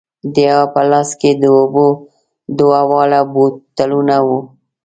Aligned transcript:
د 0.33 0.35
یوه 0.49 0.65
په 0.73 0.81
لاس 0.91 1.09
کې 1.21 1.31
د 1.41 1.43
اوبو 1.57 1.87
دوه 2.57 2.79
واړه 2.89 3.21
بوتلونه 3.33 4.15
وو. 4.27 4.39